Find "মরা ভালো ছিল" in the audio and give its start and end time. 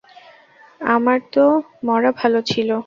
1.85-2.71